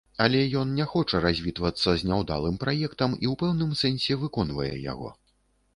[0.23, 5.17] Але ён не хоча развітвацца з няўдалым праектам і ў пэўным сэнсе выконвае яго.